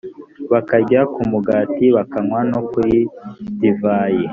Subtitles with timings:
[0.51, 2.97] bakarya ku mugati bakanywa no kuri
[3.59, 4.25] divayi